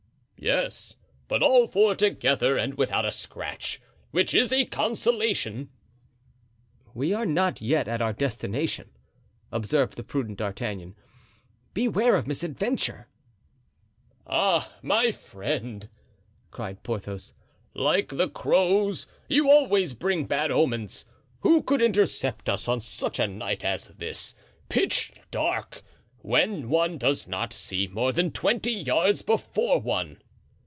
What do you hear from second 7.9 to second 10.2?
our destination," observed the